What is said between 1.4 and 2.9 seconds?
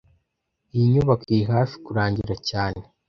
hafi kurangira cyane